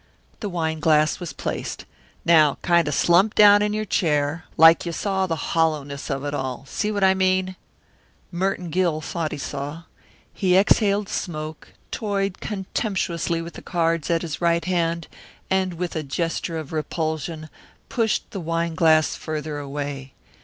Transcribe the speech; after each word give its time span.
The 0.39 0.49
wine 0.49 0.79
glass 0.79 1.19
was 1.19 1.31
placed. 1.31 1.85
"Now 2.25 2.57
kind 2.63 2.87
of 2.87 2.95
slump 2.95 3.35
down 3.35 3.61
in 3.61 3.71
your 3.71 3.85
chair, 3.85 4.45
like 4.57 4.83
you 4.83 4.91
saw 4.91 5.27
the 5.27 5.35
hollowness 5.35 6.09
of 6.09 6.25
it 6.25 6.33
all 6.33 6.65
see 6.67 6.91
what 6.91 7.03
I 7.03 7.13
mean?" 7.13 7.55
Merton 8.31 8.71
Gill 8.71 9.01
thought 9.01 9.31
he 9.31 9.37
saw. 9.37 9.83
He 10.33 10.57
exhaled 10.57 11.07
smoke, 11.07 11.73
toyed 11.91 12.39
contemptuously 12.39 13.43
with 13.43 13.53
the 13.53 13.61
cards 13.61 14.09
at 14.09 14.23
his 14.23 14.41
right 14.41 14.65
hand 14.65 15.07
and, 15.51 15.75
with 15.75 15.95
a 15.95 16.01
gesture 16.01 16.57
of 16.57 16.73
repulsion, 16.73 17.47
pushed 17.87 18.31
the 18.31 18.39
wine 18.41 18.73
glass 18.73 19.15
farther 19.15 19.59
away. 19.59 20.13